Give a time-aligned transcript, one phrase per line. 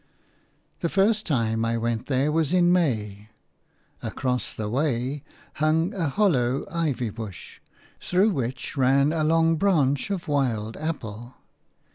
[0.79, 3.29] The first time I went there was in May.
[4.01, 5.23] Across the way
[5.57, 7.59] hung a hollow ivy bush,
[8.01, 11.35] through which ran a long branch of wild apple.